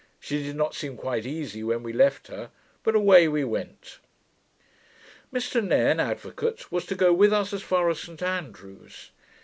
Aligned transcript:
She 0.19 0.41
did 0.41 0.55
not 0.55 0.73
seem 0.73 0.97
quite 0.97 1.27
easy 1.27 1.63
when 1.63 1.83
we 1.83 1.93
left 1.93 2.25
her: 2.29 2.49
but 2.81 2.95
away 2.95 3.27
we 3.27 3.43
went! 3.43 3.99
Mr 5.31 5.63
Nairne, 5.63 5.99
advocate, 5.99 6.71
was 6.71 6.87
to 6.87 6.95
go 6.95 7.13
with 7.13 7.31
us 7.31 7.53
as 7.53 7.61
far 7.61 7.87
as 7.87 7.99
St 7.99 8.23
Andrews. 8.23 9.11